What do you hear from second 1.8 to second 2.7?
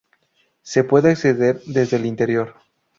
el interior.